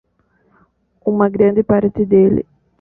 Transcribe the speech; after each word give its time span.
uma 1.05 1.29
grande 1.29 1.61
parte 1.63 2.03
dele 2.03 2.43